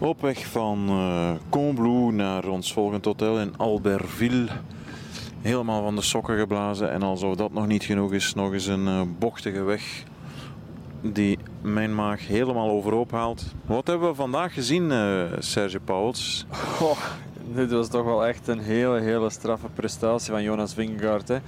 Op 0.00 0.20
weg 0.20 0.46
van 0.46 0.86
uh, 0.88 1.30
Combloux 1.48 2.14
naar 2.14 2.48
ons 2.48 2.72
volgend 2.72 3.04
hotel 3.04 3.40
in 3.40 3.56
Albertville. 3.56 4.48
Helemaal 5.40 5.82
van 5.82 5.96
de 5.96 6.02
sokken 6.02 6.38
geblazen. 6.38 6.90
En 6.90 7.02
alsof 7.02 7.36
dat 7.36 7.52
nog 7.52 7.66
niet 7.66 7.84
genoeg 7.84 8.12
is, 8.12 8.34
nog 8.34 8.52
eens 8.52 8.66
een 8.66 8.86
uh, 8.86 9.00
bochtige 9.18 9.62
weg 9.62 10.04
die 11.00 11.38
mijn 11.60 11.94
maag 11.94 12.26
helemaal 12.26 12.70
overhoop 12.70 13.10
haalt. 13.10 13.44
Wat 13.66 13.86
hebben 13.86 14.08
we 14.08 14.14
vandaag 14.14 14.54
gezien, 14.54 14.90
uh, 14.90 15.22
Serge 15.38 15.80
Pauls? 15.80 16.46
Oh, 16.80 16.98
dit 17.54 17.70
was 17.70 17.88
toch 17.88 18.04
wel 18.04 18.26
echt 18.26 18.48
een 18.48 18.60
hele, 18.60 19.00
hele 19.00 19.30
straffe 19.30 19.68
prestatie 19.74 20.32
van 20.32 20.42
Jonas 20.42 20.74
Vingegaard. 20.74 21.28
Hè. 21.28 21.38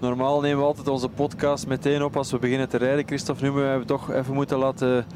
Normaal 0.00 0.40
nemen 0.40 0.58
we 0.58 0.64
altijd 0.64 0.88
onze 0.88 1.08
podcast 1.08 1.66
meteen 1.66 2.02
op 2.02 2.16
als 2.16 2.30
we 2.30 2.38
beginnen 2.38 2.68
te 2.68 2.76
rijden. 2.76 3.06
Christophe, 3.06 3.42
nu 3.42 3.50
hebben 3.50 3.78
we 3.78 3.84
toch 3.84 4.12
even 4.12 4.34
moeten 4.34 4.58
laten 4.58 5.06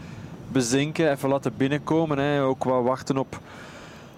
bezinken, 0.52 1.11
even 1.11 1.29
laten 1.29 1.52
binnenkomen. 1.56 2.18
Hè. 2.18 2.42
Ook 2.42 2.64
wat 2.64 2.82
wachten 2.82 3.18
op 3.18 3.40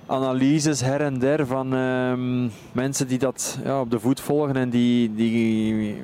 analyses 0.06 0.80
her 0.80 1.00
en 1.00 1.18
der 1.18 1.46
van 1.46 1.74
uh, 1.74 2.48
mensen 2.72 3.08
die 3.08 3.18
dat 3.18 3.58
ja, 3.64 3.80
op 3.80 3.90
de 3.90 4.00
voet 4.00 4.20
volgen 4.20 4.56
en 4.56 4.70
die, 4.70 5.14
die, 5.14 6.02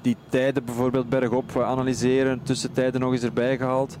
die 0.00 0.16
tijden 0.28 0.64
bijvoorbeeld 0.64 1.08
bergop 1.08 1.56
analyseren, 1.56 2.40
tussentijden 2.42 3.00
nog 3.00 3.12
eens 3.12 3.22
erbij 3.22 3.56
gehaald. 3.56 3.98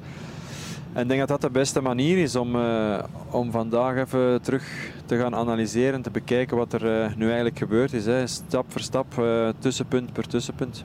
En 0.92 1.02
ik 1.02 1.08
denk 1.08 1.20
dat 1.20 1.28
dat 1.28 1.40
de 1.40 1.58
beste 1.58 1.80
manier 1.80 2.18
is 2.18 2.36
om, 2.36 2.56
uh, 2.56 2.98
om 3.30 3.50
vandaag 3.50 3.96
even 3.96 4.42
terug 4.42 4.92
te 5.06 5.16
gaan 5.16 5.34
analyseren, 5.34 6.02
te 6.02 6.10
bekijken 6.10 6.56
wat 6.56 6.72
er 6.72 6.84
uh, 6.84 7.16
nu 7.16 7.24
eigenlijk 7.24 7.58
gebeurd 7.58 7.92
is. 7.92 8.06
Hè. 8.06 8.26
Stap 8.26 8.64
voor 8.68 8.80
stap, 8.80 9.06
uh, 9.18 9.48
tussenpunt 9.58 10.12
per 10.12 10.28
tussenpunt. 10.28 10.84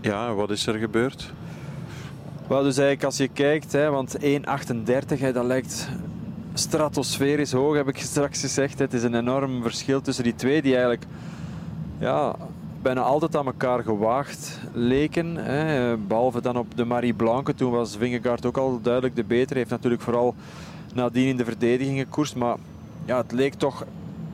Ja, 0.00 0.34
wat 0.34 0.50
is 0.50 0.66
er 0.66 0.78
gebeurd? 0.78 1.32
Wel, 2.48 2.62
dus 2.62 2.76
eigenlijk 2.76 3.04
als 3.04 3.16
je 3.16 3.28
kijkt, 3.28 3.72
hè, 3.72 3.90
want 3.90 4.16
1,38, 4.20 5.32
dat 5.32 5.44
lijkt 5.44 5.88
stratosferisch 6.54 7.52
hoog, 7.52 7.76
heb 7.76 7.88
ik 7.88 7.98
straks 7.98 8.40
gezegd. 8.40 8.78
Het 8.78 8.94
is 8.94 9.02
een 9.02 9.14
enorm 9.14 9.62
verschil 9.62 10.00
tussen 10.00 10.24
die 10.24 10.34
twee 10.34 10.62
die 10.62 10.72
eigenlijk 10.72 11.06
ja, 11.98 12.36
bijna 12.82 13.00
altijd 13.00 13.36
aan 13.36 13.46
elkaar 13.46 13.82
gewaagd 13.82 14.60
leken. 14.72 15.36
Hè. 15.36 15.96
Behalve 15.96 16.40
dan 16.40 16.56
op 16.56 16.76
de 16.76 16.84
Marie 16.84 17.14
Blanque. 17.14 17.54
Toen 17.54 17.70
was 17.70 17.96
Vingegaard 17.96 18.46
ook 18.46 18.56
al 18.56 18.80
duidelijk 18.82 19.16
de 19.16 19.24
betere. 19.24 19.58
Heeft 19.58 19.70
natuurlijk 19.70 20.02
vooral 20.02 20.34
nadien 20.94 21.28
in 21.28 21.36
de 21.36 21.44
verdediging 21.44 21.98
gekoerst. 21.98 22.36
Maar 22.36 22.56
ja, 23.04 23.16
het 23.16 23.32
leek 23.32 23.54
toch, 23.54 23.84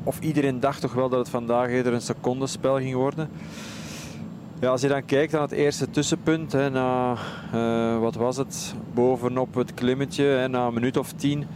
of 0.03 0.21
iedereen 0.21 0.61
dacht 0.61 0.81
toch 0.81 0.93
wel 0.93 1.09
dat 1.09 1.19
het 1.19 1.29
vandaag 1.29 1.69
eerder 1.69 1.93
een 1.93 2.01
secondenspel 2.01 2.77
ging 2.77 2.95
worden. 2.95 3.29
Ja, 4.63 4.69
als 4.69 4.81
je 4.81 4.89
dan 4.89 5.05
kijkt 5.05 5.33
naar 5.33 5.41
het 5.41 5.53
eerste 5.53 5.91
tussenpunt, 5.91 6.53
na, 6.53 7.17
uh, 7.55 7.99
wat 7.99 8.15
was 8.15 8.37
het, 8.37 8.75
bovenop 8.95 9.55
het 9.55 9.75
klimmetje, 9.75 10.49
na 10.49 10.67
een 10.67 10.75
minuut 10.75 10.97
of 10.97 11.13
tien, 11.13 11.47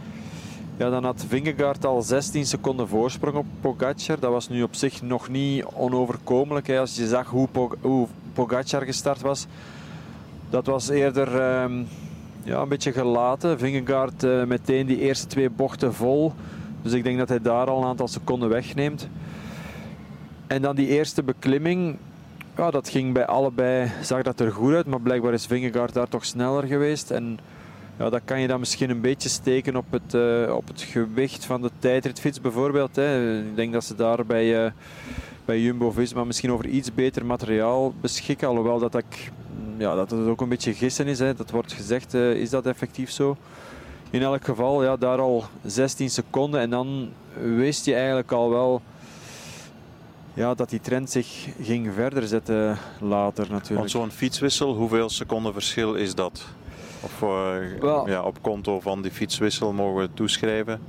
ja, 0.77 0.89
dan 0.89 1.03
had 1.03 1.25
Vingegaard 1.27 1.85
al 1.85 2.01
16 2.01 2.45
seconden 2.45 2.87
voorsprong 2.87 3.35
op 3.35 3.45
Pogacar. 3.61 4.19
Dat 4.19 4.31
was 4.31 4.49
nu 4.49 4.63
op 4.63 4.75
zich 4.75 5.01
nog 5.01 5.29
niet 5.29 5.63
onoverkomelijk. 5.63 6.67
Hè. 6.67 6.79
Als 6.79 6.95
je 6.95 7.07
zag 7.07 7.29
hoe, 7.29 7.47
hoe 7.81 8.07
Pogacar 8.33 8.81
gestart 8.81 9.21
was, 9.21 9.47
dat 10.49 10.65
was 10.65 10.89
eerder 10.89 11.27
uh, 11.27 11.85
ja, 12.43 12.61
een 12.61 12.69
beetje 12.69 12.91
gelaten. 12.91 13.59
Vingegaard 13.59 14.23
uh, 14.23 14.43
meteen 14.43 14.85
die 14.85 14.99
eerste 14.99 15.27
twee 15.27 15.49
bochten 15.49 15.93
vol. 15.93 16.33
Dus 16.81 16.93
ik 16.93 17.03
denk 17.03 17.17
dat 17.17 17.29
hij 17.29 17.41
daar 17.41 17.67
al 17.67 17.81
een 17.81 17.87
aantal 17.87 18.07
seconden 18.07 18.49
wegneemt. 18.49 19.07
En 20.47 20.61
dan 20.61 20.75
die 20.75 20.87
eerste 20.87 21.23
beklimming, 21.23 21.97
ja, 22.57 22.71
dat 22.71 22.89
ging 22.89 23.13
bij 23.13 23.25
allebei, 23.25 23.91
zag 24.01 24.21
dat 24.21 24.39
er 24.39 24.51
goed 24.51 24.73
uit, 24.73 24.85
maar 24.85 25.01
blijkbaar 25.01 25.33
is 25.33 25.45
Vingegaard 25.45 25.93
daar 25.93 26.07
toch 26.07 26.25
sneller 26.25 26.63
geweest. 26.63 27.11
En 27.11 27.39
ja, 27.97 28.09
dat 28.09 28.21
kan 28.25 28.41
je 28.41 28.47
dan 28.47 28.59
misschien 28.59 28.89
een 28.89 29.01
beetje 29.01 29.29
steken 29.29 29.75
op 29.75 29.85
het, 29.89 30.13
uh, 30.13 30.55
op 30.55 30.67
het 30.67 30.81
gewicht 30.81 31.45
van 31.45 31.61
de 31.61 31.71
tijdritfiets 31.79 32.41
bijvoorbeeld. 32.41 32.95
Hè. 32.95 33.39
Ik 33.39 33.55
denk 33.55 33.73
dat 33.73 33.83
ze 33.83 33.95
daar 33.95 34.25
bij, 34.25 34.65
uh, 34.65 34.71
bij 35.45 35.61
Jumbo-Visma 35.61 36.23
misschien 36.23 36.51
over 36.51 36.67
iets 36.67 36.93
beter 36.93 37.25
materiaal 37.25 37.93
beschikken. 38.01 38.47
Alhoewel 38.47 38.79
dat, 38.79 39.03
ja, 39.77 39.95
dat 39.95 40.11
het 40.11 40.27
ook 40.27 40.41
een 40.41 40.49
beetje 40.49 40.73
gissen 40.73 41.07
is. 41.07 41.19
Hè. 41.19 41.33
Dat 41.33 41.51
wordt 41.51 41.73
gezegd, 41.73 42.13
uh, 42.13 42.31
is 42.31 42.49
dat 42.49 42.65
effectief 42.65 43.11
zo? 43.11 43.37
In 44.09 44.21
elk 44.21 44.45
geval, 44.45 44.83
ja, 44.83 44.97
daar 44.97 45.19
al 45.19 45.43
16 45.65 46.09
seconden 46.09 46.59
en 46.59 46.69
dan 46.69 47.09
wist 47.33 47.85
je 47.85 47.93
eigenlijk 47.93 48.31
al 48.31 48.49
wel 48.49 48.81
ja, 50.37 50.53
dat 50.53 50.69
die 50.69 50.81
trend 50.81 51.09
zich 51.09 51.47
ging 51.61 51.93
verder 51.95 52.27
zetten 52.27 52.77
later 52.99 53.45
natuurlijk. 53.49 53.79
Want 53.79 53.91
zo'n 53.91 54.11
fietswissel, 54.11 54.75
hoeveel 54.75 55.09
seconden 55.09 55.53
verschil 55.53 55.93
is 55.93 56.15
dat? 56.15 56.45
Of 57.01 57.21
uh, 57.21 57.29
well, 57.79 58.01
ja, 58.05 58.21
op 58.23 58.37
konto 58.41 58.79
van 58.79 59.01
die 59.01 59.11
fietswissel 59.11 59.73
mogen 59.73 60.01
we 60.01 60.09
toeschrijven? 60.13 60.79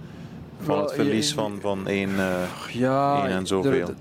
Van 0.60 0.74
well, 0.74 0.84
het 0.84 0.92
verlies 0.92 1.28
je, 1.28 1.34
van, 1.34 1.58
van 1.60 1.86
één, 1.86 2.10
uh, 2.10 2.42
ja, 2.72 3.24
één 3.26 3.36
en 3.36 3.46
zoveel? 3.46 3.88
Er, 3.88 3.94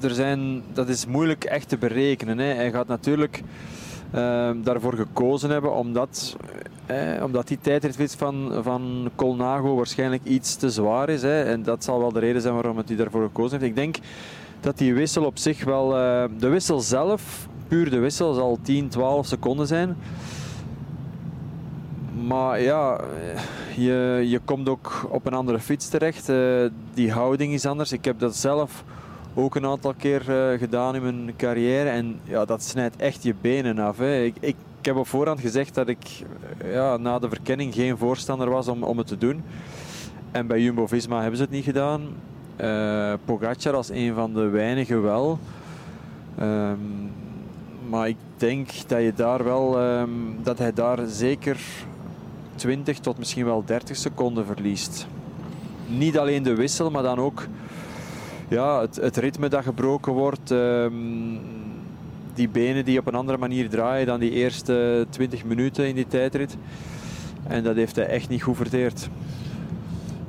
er 0.00 0.14
zijn, 0.14 0.62
dat 0.72 0.88
is 0.88 1.06
moeilijk 1.06 1.44
echt 1.44 1.68
te 1.68 1.78
berekenen. 1.78 2.38
Hè. 2.38 2.54
Hij 2.54 2.70
gaat 2.70 2.86
natuurlijk 2.86 3.42
daarvoor 4.62 4.94
gekozen 4.94 5.50
hebben 5.50 5.72
omdat, 5.72 6.36
eh, 6.86 7.22
omdat 7.24 7.48
die 7.48 7.58
tijdritfiets 7.60 8.14
van, 8.14 8.52
van 8.62 9.10
Colnago 9.14 9.74
waarschijnlijk 9.74 10.24
iets 10.24 10.56
te 10.56 10.70
zwaar 10.70 11.08
is. 11.08 11.22
Hè. 11.22 11.42
En 11.42 11.62
dat 11.62 11.84
zal 11.84 11.98
wel 11.98 12.12
de 12.12 12.18
reden 12.20 12.42
zijn 12.42 12.54
waarom 12.54 12.82
hij 12.86 12.96
daarvoor 12.96 13.22
gekozen 13.22 13.58
heeft. 13.58 13.70
Ik 13.70 13.76
denk 13.76 13.96
dat 14.60 14.78
die 14.78 14.94
wissel 14.94 15.24
op 15.24 15.38
zich 15.38 15.64
wel... 15.64 15.98
Uh, 15.98 16.24
de 16.38 16.48
wissel 16.48 16.80
zelf, 16.80 17.48
puur 17.68 17.90
de 17.90 17.98
wissel, 17.98 18.32
zal 18.32 18.58
10, 18.62 18.88
12 18.88 19.26
seconden 19.26 19.66
zijn. 19.66 19.96
Maar 22.26 22.60
ja, 22.60 23.00
je, 23.76 24.24
je 24.26 24.40
komt 24.44 24.68
ook 24.68 25.06
op 25.10 25.26
een 25.26 25.34
andere 25.34 25.58
fiets 25.58 25.88
terecht. 25.88 26.32
Die 26.94 27.12
houding 27.12 27.52
is 27.52 27.66
anders. 27.66 27.92
Ik 27.92 28.04
heb 28.04 28.18
dat 28.18 28.36
zelf 28.36 28.84
ook 29.34 29.54
een 29.54 29.66
aantal 29.66 29.94
keer 29.94 30.52
uh, 30.52 30.58
gedaan 30.58 30.94
in 30.94 31.02
mijn 31.02 31.36
carrière. 31.36 31.88
En 31.88 32.20
ja, 32.24 32.44
dat 32.44 32.62
snijdt 32.62 32.96
echt 32.96 33.22
je 33.22 33.34
benen 33.40 33.78
af. 33.78 33.98
Hè. 33.98 34.22
Ik, 34.22 34.34
ik, 34.40 34.56
heb 34.82 34.96
op 34.96 35.06
voorhand 35.06 35.40
gezegd 35.40 35.74
dat 35.74 35.88
ik 35.88 36.24
ja, 36.64 36.96
na 36.96 37.18
de 37.18 37.28
verkenning 37.28 37.74
geen 37.74 37.98
voorstander 37.98 38.50
was 38.50 38.68
om, 38.68 38.82
om 38.82 38.98
het 38.98 39.06
te 39.06 39.18
doen. 39.18 39.42
En 40.30 40.46
bij 40.46 40.60
Jumbo-Visma 40.60 41.20
hebben 41.20 41.36
ze 41.36 41.42
het 41.42 41.52
niet 41.52 41.64
gedaan. 41.64 42.02
Uh, 42.60 43.12
Pogacar 43.24 43.74
als 43.74 43.88
een 43.88 44.14
van 44.14 44.34
de 44.34 44.48
weinigen 44.48 45.02
wel. 45.02 45.38
Um, 46.40 47.12
maar 47.88 48.08
ik 48.08 48.16
denk 48.36 48.70
dat, 48.86 49.02
je 49.02 49.12
daar 49.14 49.44
wel, 49.44 49.82
um, 49.82 50.36
dat 50.42 50.58
hij 50.58 50.72
daar 50.72 51.06
zeker 51.06 51.60
20 52.54 52.98
tot 52.98 53.18
misschien 53.18 53.44
wel 53.44 53.64
30 53.64 53.96
seconden 53.96 54.46
verliest. 54.46 55.06
Niet 55.86 56.18
alleen 56.18 56.42
de 56.42 56.54
wissel, 56.54 56.90
maar 56.90 57.02
dan 57.02 57.18
ook 57.18 57.46
ja, 58.50 58.80
het, 58.80 58.96
het 58.96 59.16
ritme 59.16 59.48
dat 59.48 59.62
gebroken 59.62 60.12
wordt. 60.12 60.50
Um, 60.50 61.40
die 62.34 62.48
benen 62.48 62.84
die 62.84 62.98
op 62.98 63.06
een 63.06 63.14
andere 63.14 63.38
manier 63.38 63.68
draaien 63.68 64.06
dan 64.06 64.20
die 64.20 64.30
eerste 64.30 65.06
20 65.10 65.44
minuten 65.44 65.88
in 65.88 65.94
die 65.94 66.06
tijdrit. 66.06 66.56
En 67.46 67.62
dat 67.62 67.76
heeft 67.76 67.96
hij 67.96 68.06
echt 68.06 68.28
niet 68.28 68.42
goed 68.42 68.56
verteerd. 68.56 69.08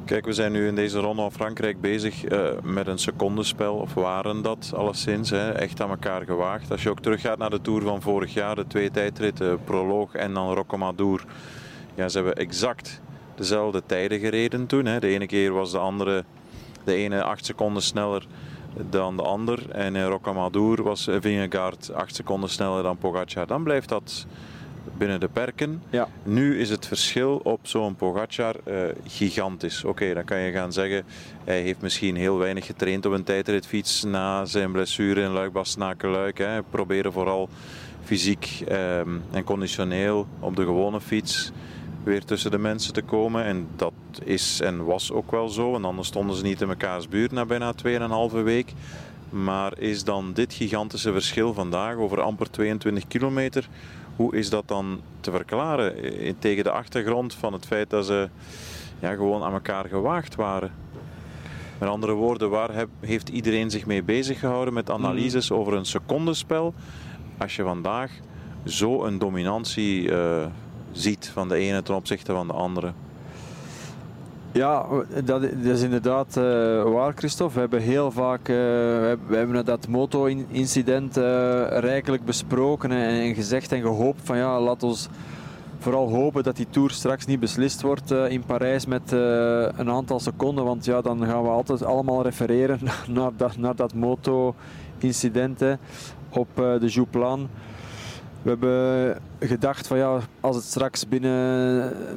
Kijk, 0.05 0.25
we 0.25 0.33
zijn 0.33 0.51
nu 0.51 0.67
in 0.67 0.75
deze 0.75 0.99
ronde 0.99 1.21
van 1.21 1.31
Frankrijk 1.31 1.81
bezig 1.81 2.31
uh, 2.31 2.49
met 2.63 2.87
een 2.87 2.97
secondenspel, 2.97 3.75
of 3.75 3.93
waren 3.93 4.41
dat 4.41 4.71
alleszins, 4.75 5.29
hè, 5.29 5.51
echt 5.51 5.81
aan 5.81 5.89
elkaar 5.89 6.21
gewaagd. 6.25 6.71
Als 6.71 6.83
je 6.83 6.89
ook 6.89 6.99
teruggaat 6.99 7.37
naar 7.37 7.49
de 7.49 7.61
Tour 7.61 7.81
van 7.81 8.01
vorig 8.01 8.33
jaar, 8.33 8.55
de 8.55 8.67
twee 8.67 8.91
tijdritten, 8.91 9.63
Proloog 9.63 10.13
en 10.13 10.33
dan 10.33 10.53
Rocamadour. 10.53 11.25
Ja, 11.95 12.09
ze 12.09 12.17
hebben 12.17 12.35
exact 12.35 13.01
dezelfde 13.35 13.83
tijden 13.85 14.19
gereden 14.19 14.65
toen. 14.67 14.85
Hè. 14.85 14.99
De 14.99 15.07
ene 15.07 15.25
keer 15.25 15.51
was 15.53 15.71
de 15.71 15.77
andere, 15.77 16.23
de 16.83 16.95
ene 16.95 17.23
acht 17.23 17.45
seconden 17.45 17.81
sneller 17.81 18.25
dan 18.89 19.17
de 19.17 19.23
ander. 19.23 19.69
En 19.69 19.95
in 19.95 20.05
Rocamadour 20.05 20.83
was 20.83 21.07
Vingegaard 21.19 21.93
acht 21.93 22.15
seconden 22.15 22.49
sneller 22.49 22.83
dan 22.83 22.97
Pogacar. 22.97 23.47
Dan 23.47 23.63
blijft 23.63 23.89
dat 23.89 24.25
binnen 24.97 25.19
de 25.19 25.27
perken. 25.27 25.81
Ja. 25.89 26.07
Nu 26.23 26.59
is 26.59 26.69
het 26.69 26.87
verschil 26.87 27.39
op 27.43 27.59
zo'n 27.61 27.95
Pogacar 27.95 28.55
uh, 28.67 28.75
gigantisch. 29.07 29.79
Oké, 29.83 29.89
okay, 29.89 30.13
dan 30.13 30.23
kan 30.23 30.39
je 30.39 30.51
gaan 30.51 30.73
zeggen, 30.73 31.03
hij 31.43 31.61
heeft 31.61 31.81
misschien 31.81 32.15
heel 32.15 32.37
weinig 32.37 32.65
getraind 32.65 33.05
op 33.05 33.11
een 33.11 33.23
tijdritfiets 33.23 34.03
na 34.03 34.45
zijn 34.45 34.71
blessure 34.71 35.21
in 35.21 35.29
Luik-Bastenaken-Luik. 35.29 36.43
Proberen 36.69 37.13
vooral 37.13 37.49
fysiek 38.03 38.63
um, 38.71 39.23
en 39.31 39.43
conditioneel 39.43 40.27
op 40.39 40.55
de 40.55 40.63
gewone 40.63 41.01
fiets 41.01 41.51
weer 42.03 42.25
tussen 42.25 42.51
de 42.51 42.57
mensen 42.57 42.93
te 42.93 43.01
komen. 43.01 43.43
En 43.43 43.67
dat 43.75 43.93
is 44.23 44.61
en 44.61 44.85
was 44.85 45.11
ook 45.11 45.31
wel 45.31 45.49
zo. 45.49 45.75
En 45.75 45.85
anders 45.85 46.07
stonden 46.07 46.35
ze 46.35 46.43
niet 46.43 46.61
in 46.61 46.67
mekaars 46.67 47.07
buurt 47.07 47.31
na 47.31 47.45
bijna 47.45 47.73
2,5 48.31 48.43
week. 48.43 48.73
Maar 49.29 49.79
is 49.79 50.03
dan 50.03 50.33
dit 50.33 50.53
gigantische 50.53 51.11
verschil 51.11 51.53
vandaag 51.53 51.95
over 51.95 52.21
amper 52.21 52.51
22 52.51 53.07
kilometer 53.07 53.67
hoe 54.15 54.35
is 54.35 54.49
dat 54.49 54.67
dan 54.67 55.01
te 55.19 55.31
verklaren 55.31 55.95
tegen 56.39 56.63
de 56.63 56.71
achtergrond 56.71 57.33
van 57.33 57.53
het 57.53 57.65
feit 57.65 57.89
dat 57.89 58.05
ze 58.05 58.29
ja, 58.99 59.13
gewoon 59.13 59.43
aan 59.43 59.53
elkaar 59.53 59.85
gewaagd 59.85 60.35
waren? 60.35 60.71
Met 61.77 61.89
andere 61.89 62.13
woorden, 62.13 62.49
waar 62.49 62.73
heb, 62.73 62.89
heeft 62.99 63.29
iedereen 63.29 63.69
zich 63.69 63.85
mee 63.85 64.03
bezig 64.03 64.39
gehouden 64.39 64.73
met 64.73 64.89
analyses 64.89 65.49
mm. 65.49 65.57
over 65.57 65.73
een 65.73 65.85
secondenspel? 65.85 66.73
Als 67.37 67.55
je 67.55 67.63
vandaag 67.63 68.11
zo 68.65 69.03
een 69.03 69.17
dominantie 69.17 70.03
uh, 70.03 70.45
ziet 70.91 71.29
van 71.33 71.47
de 71.47 71.55
ene 71.55 71.81
ten 71.81 71.95
opzichte 71.95 72.31
van 72.31 72.47
de 72.47 72.53
andere. 72.53 72.93
Ja, 74.53 74.85
dat, 75.23 75.43
is 75.43 75.81
inderdaad 75.81 76.37
uh, 76.37 76.43
waar, 76.83 77.13
Christophe. 77.15 77.53
We 77.53 77.59
hebben 77.59 77.81
heel 77.81 78.11
vaak 78.11 78.39
uh, 78.39 78.55
we 79.27 79.35
hebben 79.35 79.65
dat 79.65 79.87
moto-incident 79.87 81.17
uh, 81.17 81.23
rijkelijk 81.67 82.25
besproken 82.25 82.91
en, 82.91 83.35
gezegd 83.35 83.71
en 83.71 83.81
gehoopt 83.81 84.19
van 84.23 84.37
ja, 84.37 84.59
laat 84.59 84.83
ons 84.83 85.07
vooral 85.79 86.09
hopen 86.09 86.43
dat 86.43 86.55
die 86.55 86.67
Tour 86.69 86.91
straks 86.91 87.25
niet 87.25 87.39
beslist 87.39 87.81
wordt 87.81 88.11
in 88.11 88.43
Parijs 88.43 88.85
met 88.85 89.11
een 89.11 89.89
aantal 89.89 90.19
seconden. 90.19 90.65
Want 90.65 90.85
ja, 90.85 91.01
dan 91.01 91.25
gaan 91.25 91.43
we 91.43 91.49
altijd 91.49 91.83
allemaal 91.83 92.23
refereren 92.23 92.79
naar 93.07 93.31
dat, 93.37 93.57
naar 93.57 93.75
dat 93.75 93.93
moto-incident 93.93 95.63
op 96.29 96.47
de 96.55 96.87
Jouplan. 96.87 97.49
We 98.41 98.49
hebben 98.49 99.21
gedacht 99.39 99.87
van 99.87 99.97
ja, 99.97 100.19
als 100.39 100.55
het 100.55 100.65
straks 100.65 101.07
binnen 101.07 101.31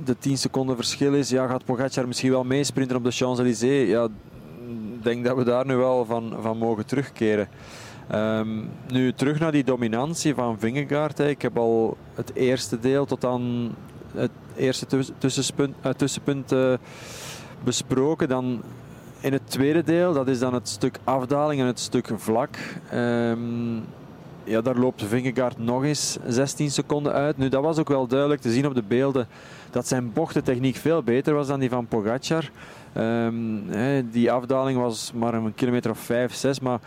de 0.05 0.19
10 0.19 0.39
seconden 0.39 0.77
verschil 0.77 1.15
is, 1.15 1.29
ja, 1.29 1.47
gaat 1.47 1.65
Pogacar 1.65 2.07
misschien 2.07 2.31
wel 2.31 2.45
meesprinten 2.45 2.97
op 2.97 3.05
de 3.05 3.11
Champs-Élysées. 3.11 3.89
Ja, 3.89 4.05
ik 4.95 5.03
denk 5.03 5.25
dat 5.25 5.37
we 5.37 5.45
daar 5.45 5.67
nu 5.67 5.77
wel 5.77 6.05
van, 6.05 6.37
van 6.41 6.59
mogen 6.59 6.87
terugkeren. 6.87 7.49
Um, 8.15 8.71
nu 8.89 9.13
terug 9.13 9.39
naar 9.39 9.53
die 9.53 9.65
dominantie 9.65 10.35
van 10.35 10.59
Vingegaard. 10.59 11.19
Ik 11.19 11.43
heb 11.43 11.59
al 11.59 11.97
het 12.15 12.35
eerste 12.35 12.81
deel 12.81 13.05
tot 13.05 13.25
aan 13.25 13.75
het 14.13 14.31
eerste 14.57 14.87
tussenpunt, 15.19 15.75
uh, 15.87 15.93
tussenpunt 15.93 16.53
uh, 16.53 16.75
besproken. 17.65 18.29
Dan 18.29 18.63
in 19.21 19.33
het 19.33 19.51
tweede 19.51 19.83
deel, 19.83 20.13
dat 20.13 20.29
is 20.29 20.39
dan 20.39 20.55
het 20.55 20.69
stuk 20.69 20.99
afdaling 21.05 21.61
en 21.61 21.67
het 21.67 21.81
stuk 21.81 22.09
vlak. 22.17 22.57
Um, 22.95 23.85
ja, 24.45 24.61
daar 24.61 24.77
loopt 24.77 25.03
Vingegaard 25.03 25.59
nog 25.59 25.85
eens 25.85 26.19
16 26.27 26.71
seconden 26.71 27.13
uit. 27.13 27.37
Nu, 27.37 27.49
dat 27.49 27.63
was 27.63 27.79
ook 27.79 27.89
wel 27.89 28.07
duidelijk 28.07 28.41
te 28.41 28.53
zien 28.53 28.67
op 28.67 28.75
de 28.75 28.83
beelden 28.83 29.27
dat 29.75 29.89
zijn 29.89 30.13
bochtentechniek 30.13 30.77
veel 30.77 31.03
beter 31.03 31.35
was 31.35 31.47
dan 31.47 31.61
die 31.61 31.69
van 31.69 31.87
Pogacar. 31.87 32.51
Um, 32.97 33.65
die 34.11 34.33
afdaling 34.33 34.79
was 34.79 35.13
maar 35.15 35.35
een 35.35 35.55
kilometer 35.55 35.91
of 35.91 35.99
5, 35.99 36.35
6, 36.35 36.61
maar 36.61 36.81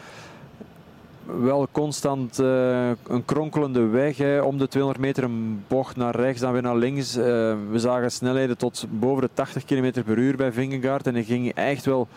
wel 1.25 1.67
constant 1.71 2.39
uh, 2.39 2.89
een 3.07 3.25
kronkelende 3.25 3.85
weg. 3.85 4.41
Om 4.41 4.57
de 4.57 4.67
200 4.67 5.05
meter 5.05 5.23
een 5.23 5.63
bocht 5.67 5.95
naar 5.95 6.15
rechts, 6.15 6.41
dan 6.41 6.51
weer 6.51 6.61
naar 6.61 6.75
links. 6.75 7.17
Uh, 7.17 7.23
we 7.71 7.79
zagen 7.79 8.11
snelheden 8.11 8.57
tot 8.57 8.85
boven 8.89 9.21
de 9.21 9.29
80 9.33 9.65
km 9.65 9.91
per 10.03 10.17
uur 10.17 10.35
bij 10.35 10.51
Vingegaard 10.51 11.07
en 11.07 11.13
hij 11.13 11.23
ging 11.23 11.53
echt 11.53 11.85
wel 11.85 12.07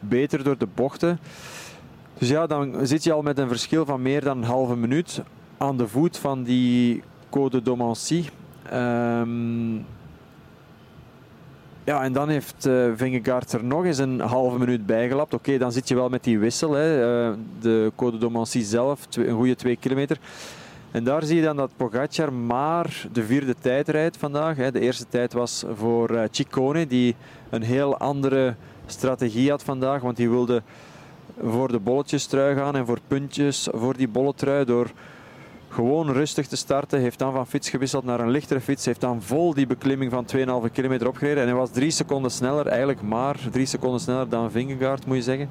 beter 0.00 0.44
door 0.44 0.58
de 0.58 0.68
bochten. 0.74 1.18
Dus 2.18 2.28
ja, 2.28 2.46
dan 2.46 2.86
zit 2.86 3.04
je 3.04 3.12
al 3.12 3.22
met 3.22 3.38
een 3.38 3.48
verschil 3.48 3.84
van 3.84 4.02
meer 4.02 4.20
dan 4.20 4.36
een 4.36 4.44
halve 4.44 4.76
minuut 4.76 5.22
aan 5.58 5.76
de 5.76 5.88
voet 5.88 6.18
van 6.18 6.42
die 6.42 7.02
Code 7.30 7.62
d'Omancy. 7.62 8.24
Um, 8.72 9.86
ja, 11.84 12.02
en 12.02 12.12
dan 12.12 12.28
heeft 12.28 12.66
uh, 12.66 12.90
Vingegaard 12.96 13.52
er 13.52 13.64
nog 13.64 13.84
eens 13.84 13.98
een 13.98 14.20
halve 14.20 14.58
minuut 14.58 14.86
bijgelapt. 14.86 15.34
Oké, 15.34 15.58
dan 15.58 15.72
zit 15.72 15.88
je 15.88 15.94
wel 15.94 16.08
met 16.08 16.24
die 16.24 16.38
wissel. 16.38 16.72
Hè. 16.72 17.28
Uh, 17.28 17.34
de 17.60 17.92
Code 17.96 18.18
d'Omancy 18.18 18.62
zelf, 18.62 19.06
een 19.16 19.34
goede 19.34 19.56
twee 19.56 19.76
kilometer. 19.76 20.18
En 20.90 21.04
daar 21.04 21.22
zie 21.22 21.36
je 21.36 21.42
dan 21.42 21.56
dat 21.56 21.70
Pogacar 21.76 22.32
maar 22.32 23.06
de 23.12 23.24
vierde 23.24 23.54
tijd 23.60 23.88
rijdt 23.88 24.16
vandaag. 24.16 24.56
Hè. 24.56 24.72
De 24.72 24.80
eerste 24.80 25.06
tijd 25.08 25.32
was 25.32 25.64
voor 25.74 26.10
uh, 26.10 26.22
Ciccone, 26.30 26.86
die 26.86 27.14
een 27.50 27.62
heel 27.62 27.98
andere 27.98 28.54
strategie 28.86 29.50
had 29.50 29.62
vandaag. 29.62 30.00
Want 30.00 30.16
die 30.16 30.30
wilde 30.30 30.62
voor 31.42 31.72
de 31.72 31.78
bolletjes 31.78 32.26
trui 32.26 32.54
gaan 32.54 32.76
en 32.76 32.86
voor 32.86 32.98
puntjes 33.08 33.68
voor 33.72 33.96
die 33.96 34.08
bolletrui 34.08 34.64
door 34.64 34.90
gewoon 35.68 36.12
rustig 36.12 36.46
te 36.46 36.56
starten. 36.56 37.00
Heeft 37.00 37.18
dan 37.18 37.32
van 37.32 37.46
fiets 37.46 37.70
gewisseld 37.70 38.04
naar 38.04 38.20
een 38.20 38.30
lichtere 38.30 38.60
fiets. 38.60 38.84
Heeft 38.84 39.00
dan 39.00 39.22
vol 39.22 39.54
die 39.54 39.66
beklimming 39.66 40.10
van 40.10 40.26
2,5 40.66 40.72
kilometer 40.72 41.08
opgereden. 41.08 41.42
En 41.42 41.48
hij 41.48 41.58
was 41.58 41.70
drie 41.70 41.90
seconden 41.90 42.30
sneller, 42.30 42.66
eigenlijk 42.66 43.02
maar 43.02 43.36
drie 43.50 43.66
seconden 43.66 44.00
sneller 44.00 44.28
dan 44.28 44.50
Vingegaard 44.50 45.06
moet 45.06 45.16
je 45.16 45.22
zeggen. 45.22 45.48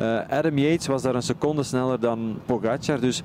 Uh, 0.00 0.20
Adam 0.28 0.58
Yates 0.58 0.86
was 0.86 1.02
daar 1.02 1.14
een 1.14 1.22
seconde 1.22 1.62
sneller 1.62 2.00
dan 2.00 2.38
Pogacar. 2.46 3.00
Dus 3.00 3.22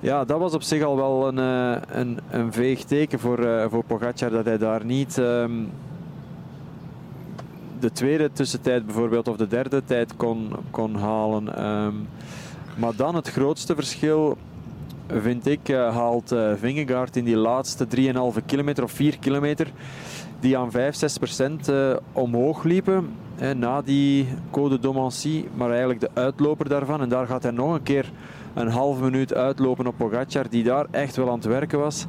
ja, 0.00 0.24
dat 0.24 0.38
was 0.38 0.54
op 0.54 0.62
zich 0.62 0.82
al 0.82 0.96
wel 0.96 1.28
een, 1.28 1.38
uh, 1.38 1.82
een, 1.88 2.18
een 2.30 2.52
veeg 2.52 2.84
teken 2.84 3.18
voor, 3.18 3.40
uh, 3.40 3.64
voor 3.68 3.84
Pogacar 3.84 4.30
dat 4.30 4.44
hij 4.44 4.58
daar 4.58 4.84
niet... 4.84 5.16
Um, 5.16 5.70
de 7.82 7.92
tweede 7.92 8.32
tussentijd 8.32 8.86
bijvoorbeeld 8.86 9.28
of 9.28 9.36
de 9.36 9.46
derde 9.46 9.82
tijd 9.84 10.16
kon, 10.16 10.52
kon 10.70 10.94
halen. 10.94 11.66
Um, 11.66 12.08
maar 12.76 12.96
dan 12.96 13.14
het 13.14 13.28
grootste 13.28 13.74
verschil 13.74 14.36
vind 15.08 15.46
ik 15.46 15.68
uh, 15.68 15.96
haalt 15.96 16.32
uh, 16.32 16.52
Vingegaard 16.56 17.16
in 17.16 17.24
die 17.24 17.36
laatste 17.36 17.86
3,5 17.96 18.44
kilometer 18.46 18.84
of 18.84 18.92
4 18.92 19.18
kilometer 19.18 19.66
die 20.40 20.58
aan 20.58 20.70
5, 20.70 20.94
6 20.94 21.18
procent 21.18 21.68
uh, 21.68 21.96
omhoog 22.12 22.62
liepen 22.62 23.10
na 23.56 23.82
die 23.82 24.28
Code 24.50 24.78
d'Omancy, 24.78 25.44
maar 25.54 25.70
eigenlijk 25.70 26.00
de 26.00 26.10
uitloper 26.14 26.68
daarvan. 26.68 27.00
En 27.00 27.08
daar 27.08 27.26
gaat 27.26 27.42
hij 27.42 27.52
nog 27.52 27.74
een 27.74 27.82
keer 27.82 28.10
een 28.54 28.68
halve 28.68 29.02
minuut 29.02 29.34
uitlopen 29.34 29.86
op 29.86 29.94
Pogacar, 29.96 30.48
die 30.48 30.64
daar 30.64 30.86
echt 30.90 31.16
wel 31.16 31.28
aan 31.28 31.34
het 31.34 31.44
werken 31.44 31.78
was 31.78 32.06